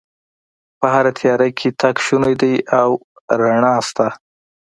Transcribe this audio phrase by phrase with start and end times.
[0.79, 2.89] په هره تیاره کې تګ شونی دی او
[3.39, 4.07] رڼا شته